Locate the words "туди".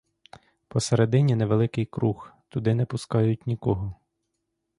2.49-2.75